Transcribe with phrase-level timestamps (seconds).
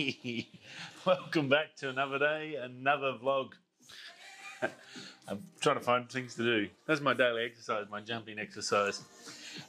[1.06, 3.50] Welcome back to another day, another vlog.
[5.28, 6.68] I'm trying to find things to do.
[6.86, 9.02] That's my daily exercise, my jumping exercise.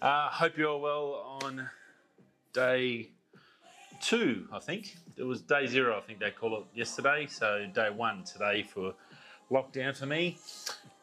[0.02, 1.70] Uh, hope you're all well on
[2.54, 3.10] day
[4.02, 4.96] two, I think.
[5.18, 7.28] It was day zero, I think they call it yesterday.
[7.30, 8.94] So day one today for
[9.52, 10.38] lockdown for me.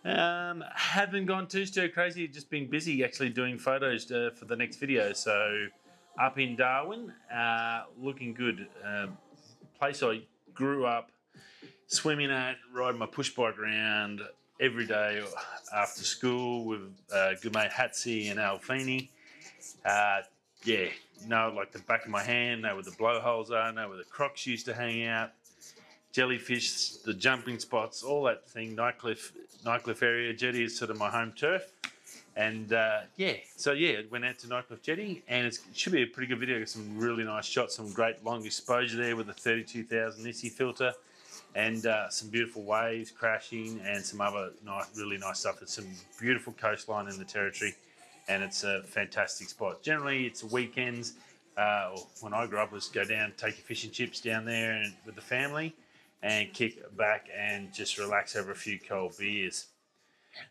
[0.05, 4.57] Um, haven't gone too stir crazy, just been busy actually doing photos uh, for the
[4.57, 5.13] next video.
[5.13, 5.67] So
[6.21, 8.67] up in Darwin, uh, looking good.
[8.85, 9.07] Uh,
[9.79, 10.23] place I
[10.55, 11.11] grew up
[11.87, 14.21] swimming at, riding my push bike around
[14.61, 15.23] every day
[15.75, 16.81] after school with
[17.15, 19.09] uh, good mate Hatsi and Alfini.
[19.85, 20.21] Uh,
[20.65, 20.87] yeah,
[21.27, 24.05] know like the back of my hand, know where the blowholes are, know where the
[24.05, 25.31] crocs used to hang out,
[26.13, 28.77] jellyfish, the jumping spots, all that thing.
[28.77, 29.33] Nightcliff,
[29.65, 31.73] Nightcliff area, Jetty is sort of my home turf.
[32.39, 36.03] And uh, yeah, so yeah, it went out to Nightcliff Jetty, and it should be
[36.03, 36.61] a pretty good video.
[36.61, 40.93] Got some really nice shots, some great long exposure there with the 32,000 Nisi filter,
[41.57, 45.61] and uh, some beautiful waves crashing, and some other nice, really nice stuff.
[45.63, 45.89] It's some
[46.21, 47.75] beautiful coastline in the territory,
[48.29, 49.83] and it's a fantastic spot.
[49.83, 51.15] Generally, it's weekends.
[51.57, 54.75] Uh, when I grew up, was go down, take your fish and chips down there,
[54.75, 55.75] and with the family,
[56.23, 59.67] and kick back and just relax over a few cold beers.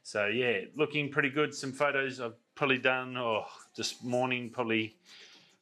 [0.03, 1.53] So yeah, looking pretty good.
[1.53, 4.95] Some photos I've probably done, oh, this morning probably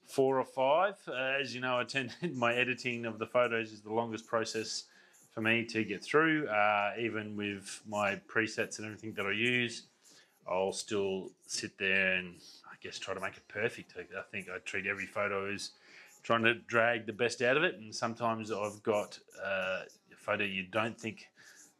[0.07, 0.95] four or five.
[1.07, 4.85] Uh, as you know, I tend my editing of the photos is the longest process
[5.31, 6.47] for me to get through.
[6.47, 9.83] Uh, even with my presets and everything that I use,
[10.49, 12.35] I'll still sit there and
[12.65, 13.95] I guess try to make it perfect.
[13.97, 15.71] I think I treat every photo as
[16.23, 20.43] trying to drag the best out of it, and sometimes I've got uh, a photo
[20.43, 21.27] you don't think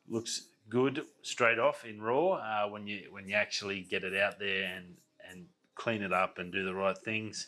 [0.08, 4.40] looks good straight off in raw uh, when you when you actually get it out
[4.40, 4.96] there and
[5.30, 5.46] and
[5.76, 7.48] clean it up and do the right things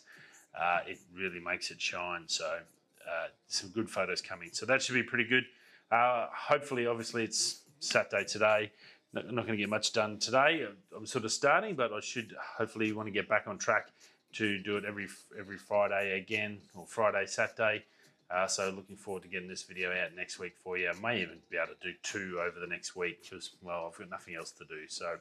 [0.60, 2.24] uh, it really makes it shine.
[2.28, 4.50] So uh, some good photos coming.
[4.52, 5.46] So that should be pretty good.
[5.92, 8.72] Uh, hopefully obviously it's saturday today.
[9.14, 10.68] Not, not going to get much done today.
[10.96, 13.88] I'm sort of starting but i should hopefully want to get back on track
[14.34, 15.08] to do it every
[15.40, 17.86] every friday again or friday saturday
[18.30, 20.90] uh, so looking forward to getting this video out next week for you.
[20.90, 23.98] I may even be able to do two over the next week because, well, I've
[23.98, 24.88] got nothing else to do.
[24.90, 25.16] So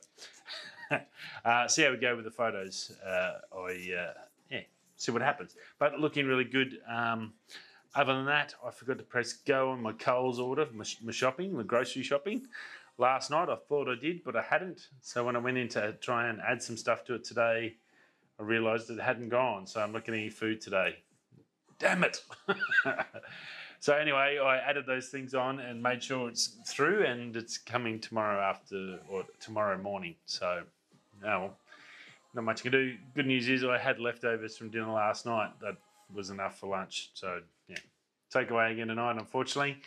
[1.44, 2.92] uh, see how we go with the photos.
[3.04, 4.12] Uh, I, uh,
[4.50, 4.60] yeah,
[4.96, 5.54] see what happens.
[5.78, 6.78] But looking really good.
[6.88, 7.34] Um,
[7.94, 11.56] other than that, I forgot to press go on my Coles order, my, my shopping,
[11.56, 12.48] my grocery shopping.
[12.98, 14.88] Last night I thought I did, but I hadn't.
[15.00, 17.76] So when I went in to try and add some stuff to it today,
[18.40, 19.66] I realised it hadn't gone.
[19.66, 20.96] So I'm not getting any food today
[21.78, 22.22] damn it.
[23.80, 28.00] so anyway, I added those things on and made sure it's through, and it's coming
[28.00, 30.14] tomorrow after or tomorrow morning.
[30.26, 30.62] So
[31.22, 31.52] now,
[32.34, 32.96] not much you can do.
[33.14, 35.50] Good news is I had leftovers from dinner last night.
[35.60, 35.76] That
[36.14, 37.10] was enough for lunch.
[37.14, 37.76] So yeah,
[38.30, 39.78] take away again tonight, unfortunately,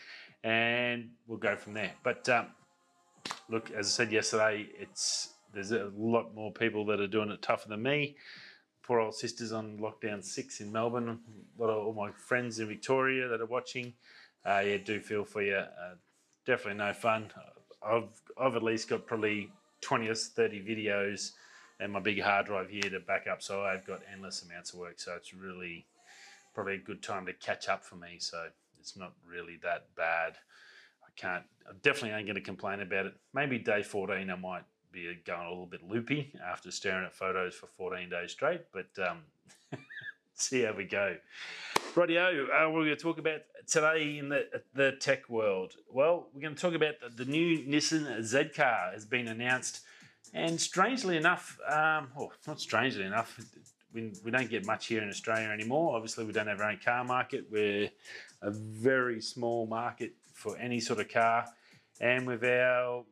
[0.43, 1.91] and we'll go from there.
[2.03, 2.47] But um,
[3.49, 7.41] look, as I said yesterday, it's there's a lot more people that are doing it
[7.41, 8.15] tougher than me
[8.89, 11.09] poor old sisters on lockdown six in Melbourne.
[11.09, 13.93] A lot of all my friends in Victoria that are watching.
[14.43, 15.57] Uh, yeah, do feel for you.
[15.57, 15.93] Uh,
[16.43, 17.31] definitely no fun.
[17.85, 19.51] I've I've at least got probably
[19.81, 21.33] twenty or thirty videos
[21.79, 23.43] and my big hard drive here to back up.
[23.43, 24.99] So I've got endless amounts of work.
[24.99, 25.85] So it's really
[26.55, 28.17] probably a good time to catch up for me.
[28.17, 28.47] So
[28.79, 30.33] it's not really that bad.
[31.03, 31.43] I can't.
[31.69, 33.13] I definitely ain't going to complain about it.
[33.35, 37.55] Maybe day fourteen I might be going a little bit loopy after staring at photos
[37.55, 39.19] for 14 days straight, but um,
[40.33, 41.17] see how we go.
[41.95, 45.73] Rightio, uh, we're going to talk about today in the, the tech world.
[45.91, 49.81] Well, we're going to talk about the, the new Nissan Z car has been announced,
[50.33, 53.39] and strangely enough, um, well, not strangely enough,
[53.93, 55.95] we, we don't get much here in Australia anymore.
[55.95, 57.45] Obviously, we don't have our own car market.
[57.51, 57.89] We're
[58.41, 61.45] a very small market for any sort of car,
[61.99, 63.03] and with our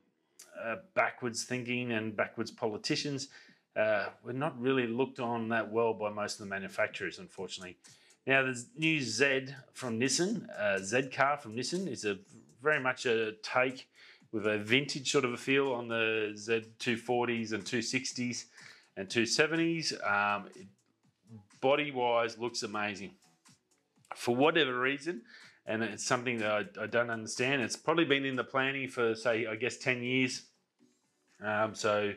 [0.64, 3.30] uh, backwards thinking and backwards politicians.
[3.76, 7.78] Uh, we're not really looked on that well by most of the manufacturers, unfortunately.
[8.26, 12.18] Now, the new Z from Nissan, uh, Z car from Nissan, is a
[12.62, 13.88] very much a take
[14.32, 18.46] with a vintage sort of a feel on the Z240s and 260s
[18.98, 19.94] and 270s.
[20.06, 20.50] Um,
[21.62, 23.12] body wise, looks amazing.
[24.18, 25.22] For whatever reason,
[25.66, 27.62] and it's something that I, I, don't understand.
[27.62, 30.44] It's probably been in the planning for, say, I guess 10 years.
[31.44, 32.14] Um, so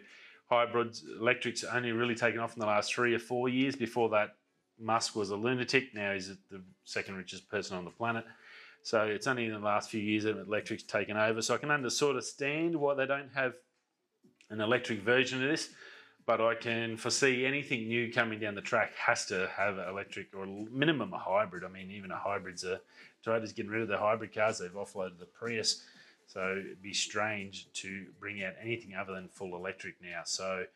[0.49, 3.77] hybrids, electrics only really taken off in the last three or four years.
[3.77, 4.37] Before that,
[4.79, 5.95] Musk was a lunatic.
[5.95, 8.25] Now he's the second richest person on the planet.
[8.83, 11.43] So it's only in the last few years that electric's taken over.
[11.43, 13.55] So I can understand sort of why they don't have
[14.49, 15.71] an electric version of this.
[16.31, 20.47] But I can foresee anything new coming down the track has to have electric or
[20.47, 21.65] minimum a hybrid.
[21.65, 22.81] I mean, even a hybrid's a
[23.27, 24.61] Toyota's getting rid of the hybrid cars.
[24.61, 25.83] They've offloaded the Prius,
[26.29, 30.21] so it'd be strange to bring out anything other than full electric now.
[30.25, 30.67] So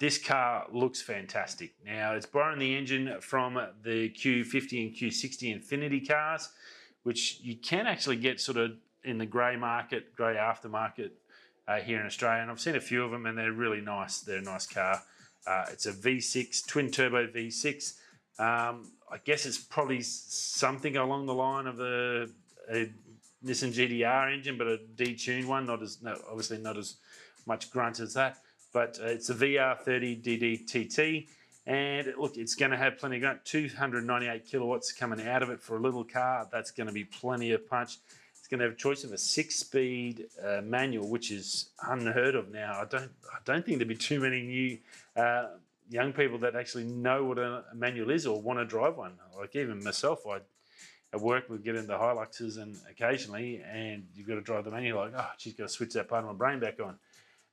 [0.00, 1.74] this car looks fantastic.
[1.84, 3.54] Now it's borrowing the engine from
[3.84, 6.48] the Q50 and Q60 Infiniti cars,
[7.04, 8.72] which you can actually get sort of
[9.04, 11.10] in the grey market, grey aftermarket
[11.68, 12.42] uh, here in Australia.
[12.42, 14.20] And I've seen a few of them and they're really nice.
[14.20, 15.02] They're a nice car.
[15.46, 17.94] Uh, it's a V6, twin turbo V6.
[18.38, 22.28] Um, I guess it's probably something along the line of a,
[22.70, 22.90] a
[23.44, 26.96] Nissan GTR engine, but a detuned one, not as no, obviously not as
[27.46, 28.38] much grunt as that
[28.76, 31.28] but uh, it's a VR30 DDTT.
[31.66, 35.62] And look, it's going to have plenty of grunt, 298 kilowatts coming out of it
[35.62, 36.46] for a little car.
[36.52, 37.96] That's going to be plenty of punch.
[38.46, 42.52] It's going to have a choice of a six-speed uh, manual, which is unheard of
[42.52, 42.80] now.
[42.80, 44.78] I don't, I don't think there'd be too many new
[45.16, 45.46] uh,
[45.90, 49.14] young people that actually know what a, manual is or want to drive one.
[49.36, 50.42] Like even myself, I
[51.12, 55.00] at work we get into Hiluxes and occasionally, and you've got to drive the manual.
[55.00, 56.98] Like, oh, she's got to switch that part of my brain back on.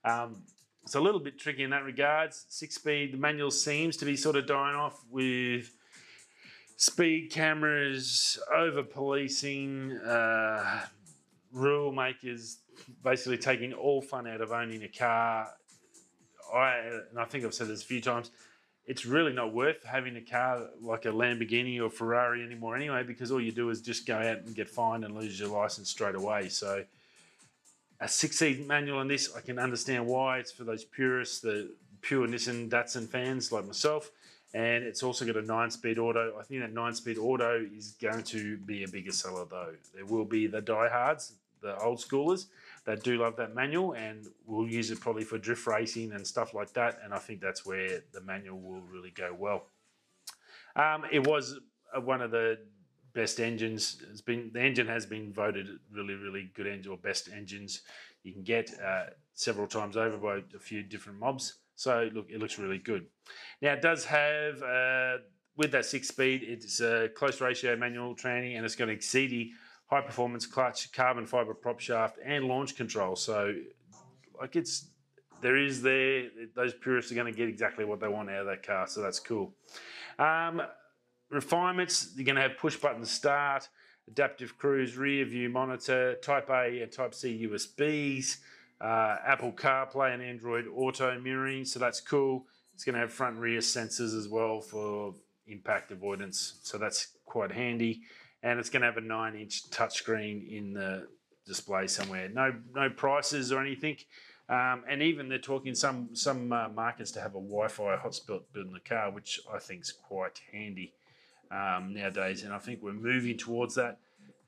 [0.06, 0.44] Um,
[0.84, 2.46] it's a little bit tricky in that regards.
[2.50, 5.72] Six speed, the manual seems to be sort of dying off with
[6.84, 10.86] speed cameras, over policing, uh,
[11.54, 12.58] rule makers
[13.04, 15.48] basically taking all fun out of owning a car.
[16.54, 16.78] I
[17.10, 18.32] and I think I've said this a few times.
[18.86, 23.32] It's really not worth having a car like a Lamborghini or Ferrari anymore, anyway, because
[23.32, 26.16] all you do is just go out and get fined and lose your license straight
[26.16, 26.50] away.
[26.50, 26.84] So
[28.02, 30.40] a six-speed manual on this, I can understand why.
[30.40, 31.72] It's for those purists, the
[32.02, 34.12] pure Nissan Datsun fans like myself.
[34.54, 36.34] And it's also got a nine-speed auto.
[36.40, 39.74] I think that nine-speed auto is going to be a bigger seller though.
[39.96, 42.46] There will be the diehards, the old schoolers
[42.86, 46.54] that do love that manual and will use it probably for drift racing and stuff
[46.54, 47.00] like that.
[47.04, 49.66] And I think that's where the manual will really go well.
[50.76, 51.60] Um, it was
[51.96, 52.60] one of the
[53.14, 54.02] best engines.
[54.12, 57.82] It's been the engine has been voted really, really good engine or best engines
[58.24, 61.56] you can get uh, several times over by a few different mobs.
[61.76, 63.06] So look, it looks really good.
[63.62, 65.18] Now it does have uh,
[65.56, 69.52] with that six speed, it's a close ratio manual tranny, and it's got an Exedy
[69.88, 73.16] high performance clutch, carbon fiber prop shaft, and launch control.
[73.16, 73.54] So
[74.40, 74.88] like it's
[75.42, 78.46] there is there those purists are going to get exactly what they want out of
[78.48, 78.88] that car.
[78.88, 79.54] So that's cool.
[80.18, 80.62] Um,
[81.30, 83.68] refinements, you're going to have push button start,
[84.08, 88.38] adaptive cruise, rear view monitor, Type A and Type C USBs,
[88.84, 92.46] uh, Apple CarPlay and Android Auto mirroring, so that's cool.
[92.74, 95.16] It's going to have front rear sensors as well for
[95.48, 98.02] impact avoidance, so that's quite handy.
[98.42, 101.08] And it's going to have a nine inch touchscreen in the
[101.46, 102.28] display somewhere.
[102.28, 103.98] No, no prices or anything.
[104.50, 108.68] Um, and even they're talking some some uh, markets to have a Wi-Fi hotspot built
[108.68, 110.94] in the car, which I think is quite handy
[111.50, 114.00] um, nowadays, and I think we're moving towards that.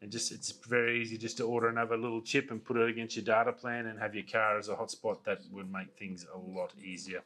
[0.05, 3.15] And just it's very easy just to order another little chip and put it against
[3.15, 5.23] your data plan and have your car as a hotspot.
[5.23, 7.23] That would make things a lot easier.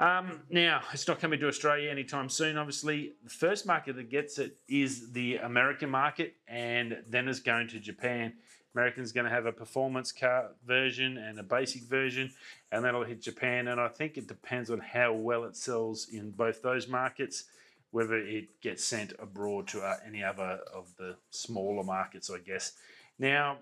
[0.00, 3.12] Um, now, it's not coming to Australia anytime soon, obviously.
[3.22, 7.78] The first market that gets it is the American market, and then it's going to
[7.78, 8.32] Japan.
[8.74, 12.32] American's going to have a performance car version and a basic version,
[12.72, 13.68] and that'll hit Japan.
[13.68, 17.44] And I think it depends on how well it sells in both those markets
[17.90, 22.72] whether it gets sent abroad to uh, any other of the smaller markets, I guess.
[23.18, 23.58] Now,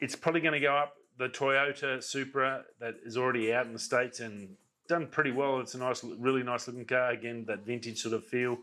[0.00, 0.96] it's probably going to go up.
[1.16, 4.56] The Toyota Supra that is already out in the States and
[4.88, 5.60] done pretty well.
[5.60, 7.10] It's a nice, really nice looking car.
[7.10, 8.58] Again, that vintage sort of feel.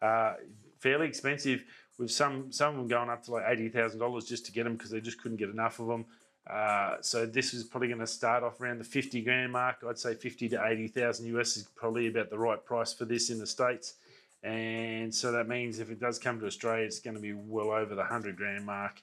[0.00, 0.34] Uh,
[0.80, 1.64] fairly expensive,
[1.98, 4.64] with some some of them going up to like eighty thousand dollars just to get
[4.64, 6.04] them because they just couldn't get enough of them.
[6.48, 9.76] Uh, so this is probably going to start off around the 50 grand mark.
[9.88, 13.38] I'd say 50 to 80,000 US is probably about the right price for this in
[13.38, 13.94] the States.
[14.42, 17.70] And so that means if it does come to Australia, it's going to be well
[17.70, 19.00] over the 100 grand mark,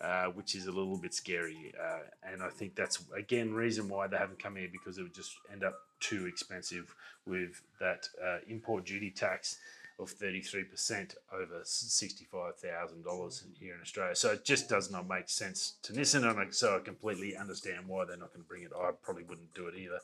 [0.00, 1.74] uh, which is a little bit scary.
[1.78, 1.98] Uh,
[2.32, 5.36] and I think that's, again, reason why they haven't come here because it would just
[5.52, 6.94] end up too expensive
[7.26, 9.58] with that uh, import duty tax
[9.98, 14.14] of 33% over $65,000 here in Australia.
[14.14, 18.04] So it just does not make sense to Nissan, and so I completely understand why
[18.04, 18.70] they're not going to bring it.
[18.78, 19.98] I probably wouldn't do it either.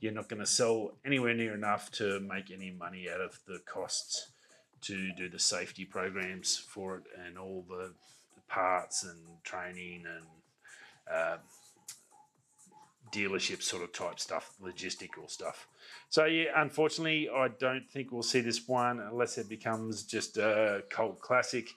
[0.00, 3.60] You're not going to sell anywhere near enough to make any money out of the
[3.64, 4.28] costs
[4.82, 7.92] to do the safety programs for it and all the
[8.48, 10.26] parts and training and
[11.10, 11.36] uh,
[13.14, 15.68] dealership sort of type stuff, logistical stuff.
[16.08, 20.82] So yeah, unfortunately, I don't think we'll see this one unless it becomes just a
[20.90, 21.68] cult classic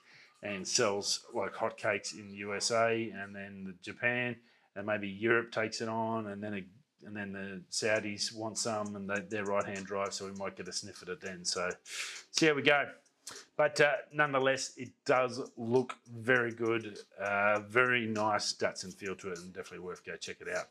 [0.42, 4.36] and sells like hotcakes in the USA and then Japan
[4.76, 6.64] and maybe Europe takes it on and then it
[7.04, 10.68] and then the Saudis want some, and they, they're right-hand drive, so we might get
[10.68, 11.44] a sniff at it then.
[11.44, 11.70] So
[12.32, 12.86] see how we go.
[13.56, 16.98] But uh, nonetheless, it does look very good.
[17.22, 20.68] Uh, very nice Datsun feel to it, and definitely worth go check it out.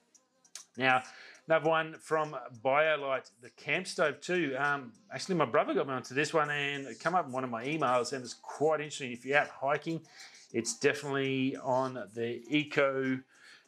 [0.77, 1.03] Now,
[1.47, 4.55] another one from BioLite, the camp stove 2.
[4.57, 7.43] Um, actually, my brother got me onto this one, and it came up in one
[7.43, 9.11] of my emails, and it's quite interesting.
[9.11, 10.01] If you're out hiking,
[10.53, 13.19] it's definitely on the eco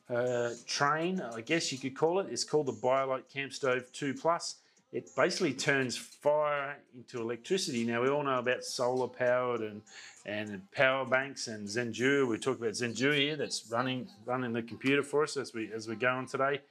[0.10, 2.28] uh, train, I guess you could call it.
[2.32, 4.56] It's called the BioLite Camp Stove 2 Plus.
[4.92, 7.86] It basically turns fire into electricity.
[7.86, 9.84] Now we all know about solar powered and
[10.26, 12.28] and power banks and Zendure.
[12.28, 13.36] We talk about Zendure here.
[13.36, 16.62] That's running running the computer for us as we as we go on today.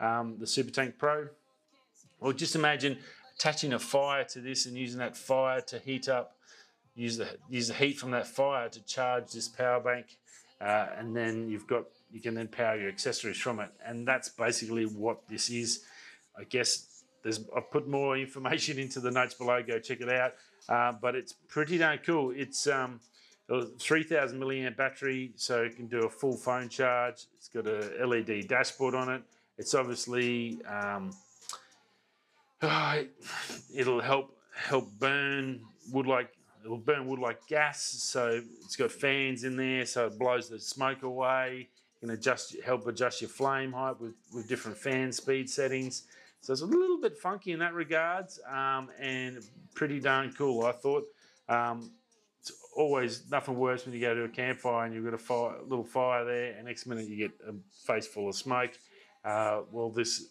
[0.00, 1.28] Um, the Super Tank Pro.
[2.20, 2.98] Well, just imagine
[3.36, 6.36] attaching a fire to this and using that fire to heat up.
[6.94, 10.16] Use the use the heat from that fire to charge this power bank,
[10.60, 13.70] uh, and then you've got you can then power your accessories from it.
[13.84, 15.84] And that's basically what this is.
[16.38, 19.62] I guess there's I've put more information into the notes below.
[19.62, 20.34] Go check it out.
[20.68, 22.32] Uh, but it's pretty darn cool.
[22.34, 23.00] It's um,
[23.78, 27.26] 3,000 milliamp battery, so it can do a full phone charge.
[27.36, 29.22] It's got a LED dashboard on it.
[29.58, 31.12] It's obviously um,
[33.74, 35.60] it'll help help burn
[35.92, 36.30] wood like
[36.64, 37.82] it'll burn wood like gas.
[37.82, 41.68] So it's got fans in there, so it blows the smoke away.
[42.00, 46.04] You can adjust help adjust your flame height with with different fan speed settings.
[46.40, 49.38] So it's a little bit funky in that regards, um, and
[49.74, 50.64] pretty darn cool.
[50.64, 51.04] I thought.
[51.48, 51.92] Um,
[52.40, 55.54] it's always nothing worse when you go to a campfire and you've got a fire,
[55.66, 57.54] little fire there, and next minute you get a
[57.86, 58.72] face full of smoke.
[59.24, 60.26] Uh, well, this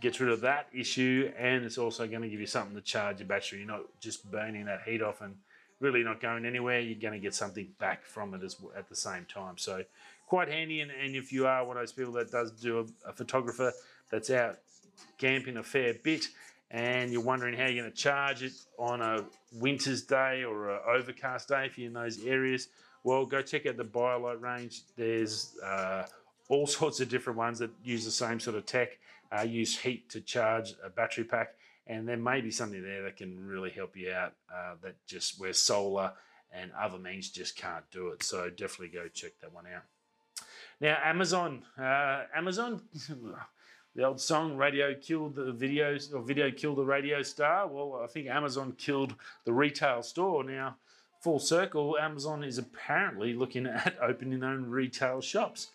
[0.00, 3.20] gets rid of that issue, and it's also going to give you something to charge
[3.20, 3.58] your battery.
[3.58, 5.36] You're not just burning that heat off and
[5.80, 6.80] really not going anywhere.
[6.80, 9.58] You're going to get something back from it as at the same time.
[9.58, 9.82] So
[10.26, 10.80] quite handy.
[10.80, 13.72] And, and if you are one of those people that does do a, a photographer
[14.10, 14.58] that's out
[15.18, 16.26] camping a fair bit
[16.70, 20.80] and you're wondering how you're going to charge it on a winter's day or an
[20.86, 22.68] overcast day if you're in those areas,
[23.02, 24.82] well, go check out the BioLite range.
[24.96, 26.04] There's uh,
[26.50, 28.98] all sorts of different ones that use the same sort of tech,
[29.34, 31.54] uh, use heat to charge a battery pack,
[31.86, 35.40] and there may be something there that can really help you out uh, that just
[35.40, 36.12] where solar
[36.52, 38.22] and other means just can't do it.
[38.22, 39.84] So definitely go check that one out.
[40.80, 42.82] Now, Amazon, uh, Amazon.
[43.94, 48.06] the old song radio killed the videos or video killed the radio star well i
[48.06, 50.76] think amazon killed the retail store now
[51.20, 55.72] full circle amazon is apparently looking at opening their own retail shops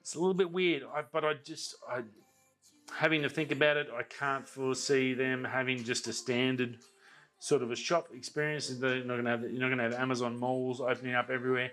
[0.00, 2.02] it's a little bit weird I, but i just i
[2.96, 6.78] having to think about it i can't foresee them having just a standard
[7.38, 10.80] sort of a shop experience they're not to have you're not to have amazon malls
[10.80, 11.70] opening up everywhere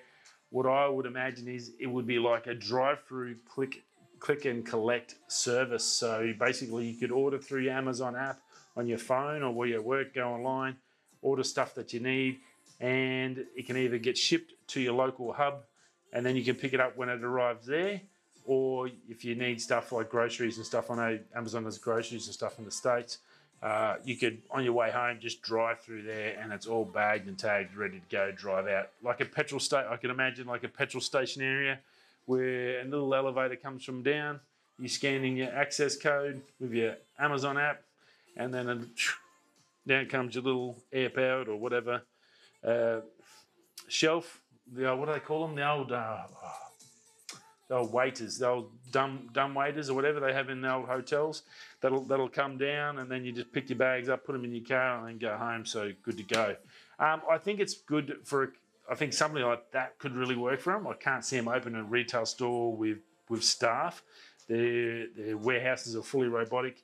[0.49, 3.83] what i would imagine is it would be like a drive-through click
[4.19, 5.83] click and collect service.
[5.83, 8.39] So basically, you could order through your Amazon app
[8.75, 10.77] on your phone or where you work, go online,
[11.21, 12.39] order stuff that you need,
[12.79, 15.63] and it can either get shipped to your local hub
[16.13, 18.01] and then you can pick it up when it arrives there.
[18.47, 22.33] Or if you need stuff like groceries and stuff, I know Amazon has groceries and
[22.33, 23.19] stuff in the States.
[23.61, 27.27] Uh, you could, on your way home, just drive through there and it's all bagged
[27.27, 28.89] and tagged, ready to go, drive out.
[29.03, 31.79] Like a petrol station, I can imagine like a petrol station area
[32.25, 34.39] where a little elevator comes from down.
[34.79, 37.81] You scan in your access code with your Amazon app,
[38.37, 38.79] and then a,
[39.87, 42.03] down comes your little air powered or whatever
[42.63, 42.99] uh,
[43.87, 44.39] shelf.
[44.71, 45.55] The what do they call them?
[45.55, 46.66] The old, uh, the
[47.69, 51.43] old waiters, the old dumb dumb waiters or whatever they have in the old hotels.
[51.81, 54.53] That'll that'll come down, and then you just pick your bags up, put them in
[54.53, 55.65] your car, and then go home.
[55.65, 56.55] So good to go.
[56.99, 58.53] Um, I think it's good for
[58.89, 60.87] I think something like that could really work for them.
[60.87, 64.03] I can't see them open a retail store with with staff.
[64.47, 66.83] Their their warehouses are fully robotic.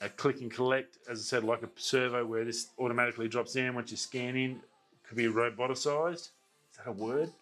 [0.00, 3.74] A click and collect, as I said, like a servo where this automatically drops in
[3.74, 4.60] once you scan in.
[5.02, 6.14] Could be roboticized.
[6.14, 6.30] Is
[6.76, 7.32] that a word?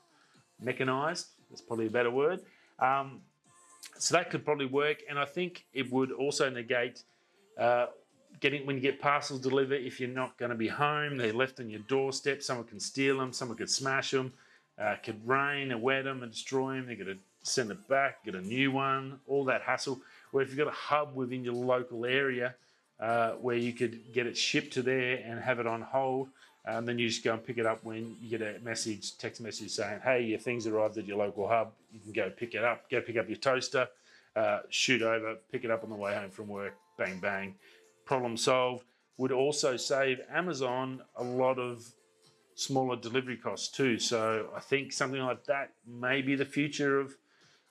[0.59, 1.27] Mechanized.
[1.51, 2.41] That's probably a better word.
[2.79, 3.21] Um,
[3.99, 7.03] so that could probably work, and I think it would also negate
[7.59, 7.87] uh,
[8.41, 11.61] getting when you get parcels delivered, if you're not going to be home, they're left
[11.61, 12.43] on your doorstep.
[12.43, 13.33] Someone can steal them.
[13.33, 14.33] Someone could smash them.
[14.79, 16.87] Uh, could rain and wet them and destroy them.
[16.87, 19.19] They're going to send it back, get a new one.
[19.27, 20.01] All that hassle.
[20.31, 22.55] Where if you've got a hub within your local area
[23.01, 26.29] uh, where you could get it shipped to there and have it on hold,
[26.67, 29.17] and um, then you just go and pick it up when you get a message,
[29.19, 31.73] text message saying, "Hey, your things arrived at your local hub.
[31.93, 32.91] You can go pick it up.
[32.91, 33.89] Go pick up your toaster."
[34.35, 37.55] Uh, shoot over, pick it up on the way home from work, bang, bang
[38.07, 38.85] problem solved
[39.19, 41.93] would also save Amazon a lot of
[42.55, 43.99] smaller delivery costs too.
[43.99, 47.17] So I think something like that may be the future of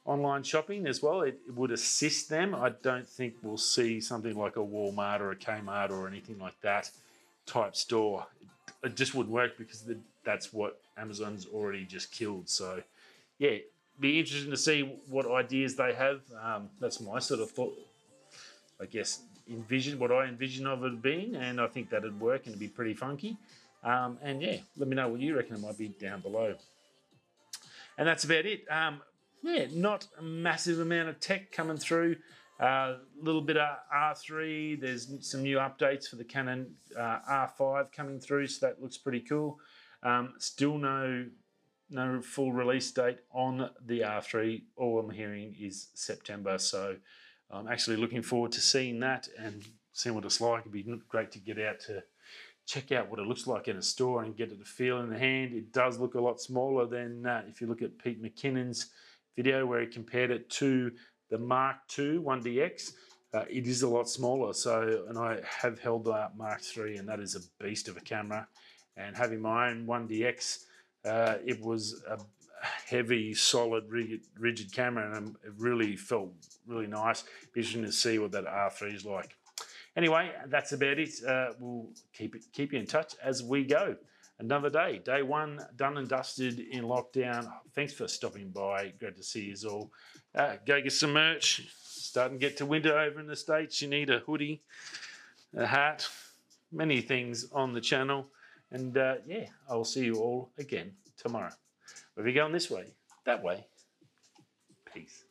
[0.06, 1.22] online shopping as well.
[1.22, 2.54] It, it would assist them.
[2.54, 6.60] I don't think we'll see something like a Walmart or a Kmart or anything like
[6.62, 6.92] that
[7.46, 8.28] type store.
[8.86, 12.50] It, just wouldn't work because the, that's what Amazon's already just killed.
[12.50, 12.82] So,
[13.40, 13.58] yeah,
[14.00, 16.22] be interesting to see what ideas they have.
[16.42, 17.74] Um, that's my sort of thought,
[18.82, 22.50] I guess, envision what I envision of it being, and I think that'd work and
[22.50, 23.38] it'd be pretty funky.
[23.84, 26.56] Um, and yeah, let me know what you reckon it might be down below.
[27.98, 28.66] And that's about it.
[28.70, 29.02] Um,
[29.44, 32.18] yeah, not a massive amount of tech coming through.
[32.60, 34.80] A little bit of R3.
[34.80, 39.20] There's some new updates for the Canon uh, R5 coming through, so that looks pretty
[39.20, 39.60] cool.
[40.04, 41.26] Um, still no
[41.90, 44.64] no full release date on the R3.
[44.78, 46.96] All I'm hearing is September, so
[47.52, 50.62] I'm actually looking forward to seeing that and seeing what it's like.
[50.62, 52.04] It'd be great to get out to
[52.66, 55.10] check out what it looks like in a store and get it to feel in
[55.10, 55.54] the hand.
[55.54, 58.88] It does look a lot smaller than uh, if you look at Pete McKinnon's
[59.36, 60.92] video where he compared it to
[61.36, 62.94] the Mark II 1DX.
[63.34, 64.54] Uh, it is a lot smaller.
[64.54, 68.00] So, and I have held the Mark III, and that is a beast of a
[68.00, 68.48] camera.
[68.96, 70.64] And having my own 1DX,
[71.04, 72.20] uh, it was a
[72.88, 76.32] heavy, solid, rigid, rigid camera, and it really felt
[76.66, 77.26] really nice.
[77.52, 79.36] Be interesting to see what that R3 is like.
[79.98, 81.10] Anyway, that's about it.
[81.28, 83.98] Uh, we'll keep it, keep you in touch as we go.
[84.38, 87.50] Another day, day one, done and dusted in lockdown.
[87.74, 88.94] Thanks for stopping by.
[89.00, 89.92] Great to see you all.
[90.34, 91.68] Uh, go get some merch.
[91.82, 93.82] Starting to get to winter over in the States.
[93.82, 94.62] You need a hoodie,
[95.56, 96.08] a hat,
[96.72, 98.28] many things on the channel.
[98.72, 101.52] And uh, yeah, I'll see you all again tomorrow.
[102.16, 102.94] We'll going this way,
[103.26, 103.66] that way.
[104.94, 105.25] Peace.